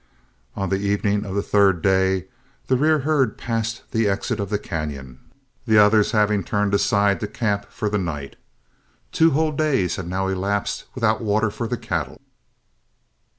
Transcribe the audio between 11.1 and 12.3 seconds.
water for the cattle.